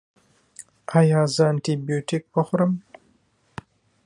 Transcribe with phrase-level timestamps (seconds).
[0.99, 2.73] ایا زه انټي بیوټیک وخورم؟